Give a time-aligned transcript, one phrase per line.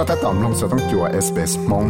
[0.00, 1.86] ็ถ้าตอมลงสต้องจัวเอสเปสมง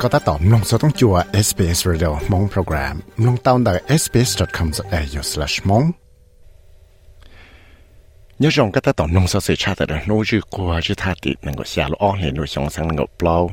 [0.00, 1.14] ก็ถ้าตอมลงสต้องจัว
[1.46, 2.96] SBS Radio มงโปรแกรม
[3.26, 5.86] ลงตาวน์ได้ sbs.com.au/mong
[8.38, 11.34] nhớ rằng cái tao nông sản cha tại đó nô chữ qua chữ tha tị
[11.42, 13.48] năng có xả lo lên nô xong sang năng có plow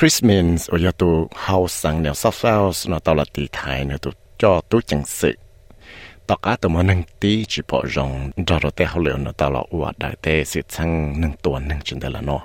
[0.00, 3.84] Chris Mins ở nhà tu house sang nèo soft house nó tao là tị thái
[3.84, 5.33] nó tu cho tu chẳng sự.
[6.27, 9.31] Tao cá tụi mình nâng tí chỉ bỏ rong cho rồi tao hậu liệu nó
[9.31, 12.39] tao là uất đại tê sự sang nâng tuần nâng chân đó là nó.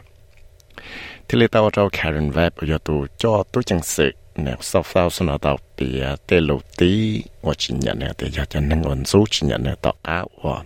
[1.29, 4.11] Thì lấy tao cho Karen Webb ở nhà tu cho tu chẳng sự.
[4.37, 8.09] Nếu sau sau sau nó tao bị à, tê lô tí và chỉ nhận nè
[8.19, 10.63] thì giờ cho nâng ổn số chỉ nhận nè tao á và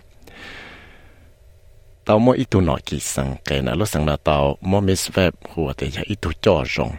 [2.05, 5.11] tao mỗi ít tu nói kỳ sang cái nào lúc sang là tao mỗi miss
[5.11, 6.91] Webb của thì giờ ít tu cho rong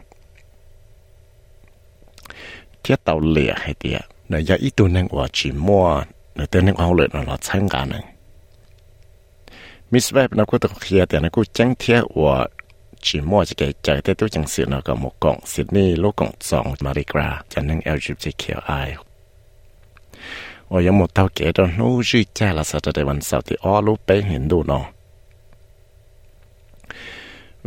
[2.83, 5.85] thiết tao lìa hay tiệt นยาอีตัวนึงว่าชิมัว
[6.35, 8.03] ในเต้นึงเอาเลยนเราใช้งานนึง
[9.91, 12.35] มิสแบบนักกูตะเคียแต่นักกูจังเทียว่า
[13.05, 18.87] ชิมัวจะเกิดใจแต่ตัวจังสินเราก็หมกกล่องสิดนี่โลกกล่องสองมาริกราจะนึง LGBTQI
[20.67, 24.83] โอ้ยังหมดเท่าเกิดนู้ชื่อแจ้ละสัตว์ในวันเสาร์ที่อ้อรู้ไปเห็นดูเนาะ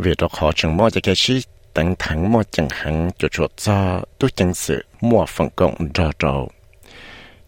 [0.01, 1.39] เวทขอจังมัวจะเกิดชี้
[1.77, 3.79] ตั้งถังมัวจังหังจุดชดจ้า
[4.19, 6.35] ตัวจังสือ mua phần cộng rõ rõ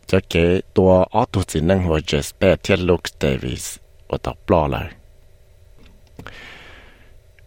[0.06, 3.76] cho kế tua ở tu chỉ năng hồ Jesper thiết Luke Davis
[4.08, 4.90] ở tập lo lại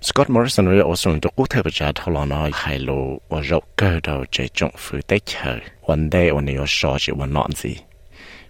[0.02, 3.42] Scott Morrison với Austin được quốc tế bây giờ thảo luận nói hai lô và
[3.42, 5.60] rộng cơ đầu chế trọng phụ tế chờ.
[5.82, 7.76] One day one day so chỉ one nọn gì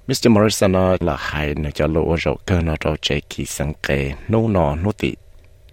[0.08, 0.30] Mr.
[0.30, 4.14] Morrison nói là hai nơi cho lô rộng cơ nó cho chế kỳ sang kê
[4.27, 5.14] nô nọ nô tị.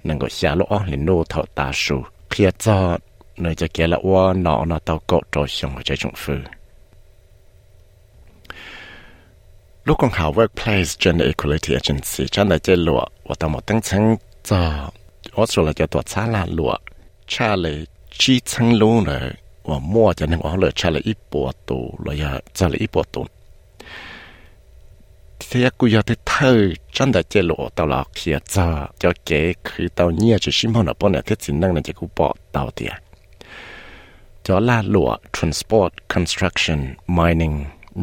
[0.05, 2.99] Nâng gọi xa lô lên nô thọ tà su khi cho
[3.37, 6.35] nơi cho kia là ô nọ nọ tàu cột trôi xong cho chúng phư.
[9.85, 13.81] Lúc con hảo workplace gender equality agency cho nên chơi lụa và tàu một tăng
[13.81, 14.91] chân cho
[15.35, 16.77] vợ số là cho tuột xa là lụa.
[17.27, 19.21] Cha lấy chi chân luôn rồi
[19.65, 22.79] và mua cho nên họ lời cha lấy ít bộ tù rồi giờ cha lấy
[22.79, 23.27] ít bộ tù.
[25.51, 29.53] Thế cứ giờ thế thơ chân đã chơi lụa tàu là kia cho cho kế
[29.65, 32.07] khi tao nhia chỉ xin họ là bọn nè, thế chính năng là chỉ cứ
[32.17, 32.93] bỏ tàu tiền
[34.49, 36.81] จะลาลัว transport construction
[37.19, 37.57] mining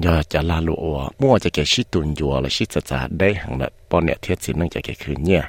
[0.05, 5.43] ยอจะลาลัวมั่วจะเกชิตุนยัวและชิจจาได้หังละปอนเนี่ยเทียสินึงจะเกคืนเนี่ย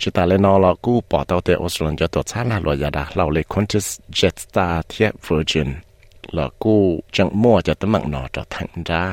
[0.00, 5.68] ชิตาเลนอลกู้ปอเตอเตออสเตรเลีจะตัวชาลาลัวยาดาเราเลยคอนเทสเจ็ตสตาร์เทียเวอร์จิน
[6.34, 6.80] แลอวกู้
[7.14, 9.04] จังมั่วจะตะมังนอจะทังดา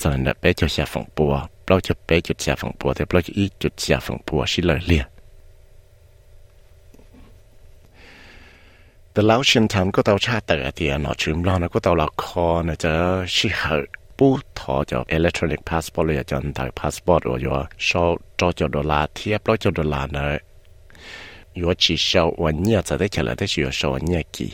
[0.00, 1.32] จนเนี่ยไปจุดเสียฝังปัว
[1.66, 5.04] เราจะเปจุดเสียฝังปัวแต่เราจะอีจุดเสียฝังปัวชิเลยเลีย
[9.12, 10.44] แต่แล้วเชีนทันก็ต้องชาติ
[10.76, 12.92] เตียนอชื่มลอนก็ต้องละคอนะจะ
[13.34, 13.76] ชิเหอ
[14.18, 14.28] ปู
[14.58, 17.52] ทอจะอิเล็กทรอนิกส์พาสปอร์ตเลยจนถ่ายพาสปอร์ตอยู่
[17.86, 18.04] ชอ
[18.40, 20.40] จอจดอลลาเทียบร้อยจดอลลาเนอะ
[21.56, 24.50] อยู่ชีชอวันเนี่ยจะได้เฉลยได้ชื่อชอวันเนี่ยกี่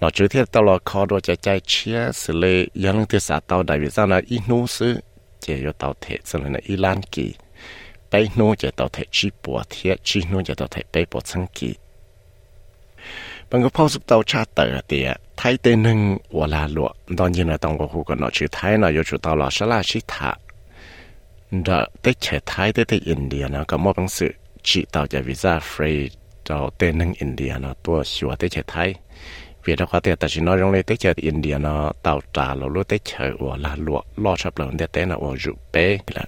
[0.00, 7.30] นอชื่เทียบต้อดคอโดยจะใจเชียสเลยยังเทสาเตาได้วิจารณ์อีนู้ซื้อะอยู่ตาเทสเลยนะอีลานกี่
[8.08, 11.72] ไปนู้จะเตาเทชีปัวเทียชีนูจะเตาเทไปปัวสังกี
[13.50, 20.38] 本国 passports 到查特的，泰国呢，我拉罗，当进了中国户口呢，去泰国呢，要去到了是拉西塔，
[21.64, 26.08] 到泰泰泰国到印度呢，购买本书，取到一个 Visa free
[26.44, 29.00] 到泰南印度呢，多需要泰泰泰国，
[29.64, 36.24] 越南国的，但是呢，原来泰泰印度呢，到查罗罗泰泰我拉罗，洛杉矶的泰呢，我住贝了。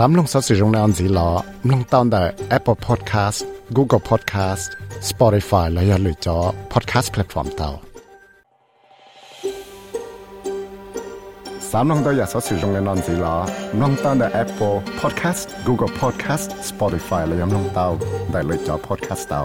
[0.00, 1.28] สามลงสสิจงในอันสีหลอ
[1.70, 2.22] ลงตอนแต่
[2.56, 3.38] Apple Podcast
[3.76, 4.64] Google Podcast
[5.10, 6.38] Spotify และอย่าลืมจอ
[6.72, 7.70] Podcast Platform เตา
[11.70, 13.36] สามลงตัวอย่าสสิจงในนอนสีหลอ
[13.80, 17.88] ลงตอนแต่ Apple Podcast Google Podcast Spotify และยังลงเตา
[18.30, 19.42] ได้เลยจอ Podcast เตา